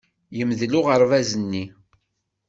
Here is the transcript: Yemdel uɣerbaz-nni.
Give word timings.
Yemdel 0.37 0.73
uɣerbaz-nni. 0.79 1.63